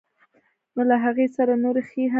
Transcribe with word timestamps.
نو 0.75 0.81
له 0.89 0.95
هغې 1.03 1.25
سره 1.37 1.51
نورې 1.63 1.83
نښې 1.85 1.99
هم 2.03 2.07
وي. 2.07 2.09